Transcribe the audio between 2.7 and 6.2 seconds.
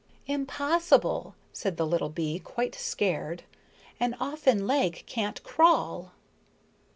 scared, "an offen leg can't crawl."